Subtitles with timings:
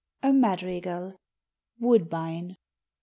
[0.23, 1.19] A Madrigal.
[1.79, 2.57] WOODBINE.